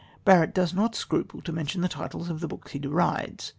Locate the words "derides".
2.79-3.49